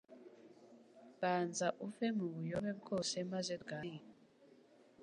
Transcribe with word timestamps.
banza 1.19 1.67
uve 1.85 2.07
mu 2.17 2.25
buyobe 2.33 2.71
bwose 2.79 3.15
maze 3.31 3.51
tuganire 3.59 4.07